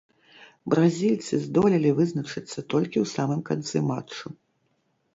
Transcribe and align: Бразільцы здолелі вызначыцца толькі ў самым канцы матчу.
Бразільцы 0.73 1.33
здолелі 1.45 1.93
вызначыцца 2.01 2.59
толькі 2.77 2.97
ў 3.05 3.13
самым 3.15 3.41
канцы 3.55 3.77
матчу. 3.95 4.27